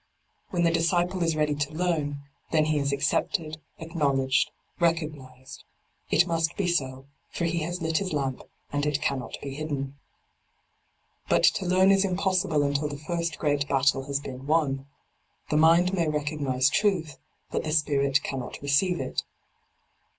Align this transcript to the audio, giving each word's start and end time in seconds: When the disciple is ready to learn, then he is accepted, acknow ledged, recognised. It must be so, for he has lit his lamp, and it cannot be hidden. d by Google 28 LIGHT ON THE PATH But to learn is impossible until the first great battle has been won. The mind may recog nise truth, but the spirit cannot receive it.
When 0.49 0.63
the 0.63 0.71
disciple 0.71 1.21
is 1.21 1.35
ready 1.35 1.53
to 1.53 1.73
learn, 1.75 2.23
then 2.51 2.65
he 2.65 2.79
is 2.79 2.91
accepted, 2.91 3.59
acknow 3.79 4.17
ledged, 4.17 4.49
recognised. 4.79 5.63
It 6.09 6.25
must 6.25 6.57
be 6.57 6.65
so, 6.67 7.05
for 7.29 7.45
he 7.45 7.59
has 7.59 7.83
lit 7.83 7.99
his 7.99 8.11
lamp, 8.11 8.41
and 8.73 8.87
it 8.87 8.99
cannot 8.99 9.37
be 9.43 9.53
hidden. 9.53 9.77
d 9.77 9.93
by 11.29 11.29
Google 11.29 11.29
28 11.29 11.29
LIGHT 11.29 11.29
ON 11.29 11.29
THE 11.29 11.29
PATH 11.29 11.29
But 11.29 11.43
to 11.53 11.65
learn 11.75 11.91
is 11.91 12.03
impossible 12.05 12.63
until 12.63 12.87
the 12.89 12.97
first 12.97 13.37
great 13.37 13.67
battle 13.67 14.05
has 14.05 14.19
been 14.19 14.47
won. 14.47 14.87
The 15.51 15.57
mind 15.57 15.93
may 15.93 16.07
recog 16.07 16.39
nise 16.39 16.71
truth, 16.71 17.19
but 17.51 17.63
the 17.63 17.71
spirit 17.71 18.23
cannot 18.23 18.59
receive 18.63 18.99
it. 18.99 19.21